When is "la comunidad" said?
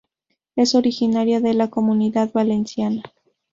1.53-2.31